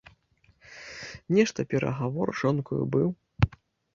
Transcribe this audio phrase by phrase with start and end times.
[1.37, 3.09] Нешта перагавор з жонкаю быў?